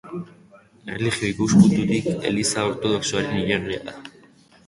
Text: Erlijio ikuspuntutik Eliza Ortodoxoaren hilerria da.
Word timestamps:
Erlijio 0.93 1.27
ikuspuntutik 1.33 2.09
Eliza 2.29 2.65
Ortodoxoaren 2.71 3.37
hilerria 3.43 3.85
da. 3.91 3.97